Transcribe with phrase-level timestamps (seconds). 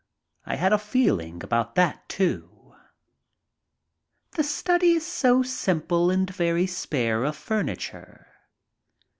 [0.47, 2.73] I had a feeling about that, too.
[4.31, 8.25] The study is simple and very spare of furniture.